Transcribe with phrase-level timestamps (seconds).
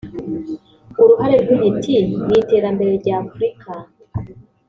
[1.01, 3.69] “Uruhare rw’intiti mu iterambere rya Afurika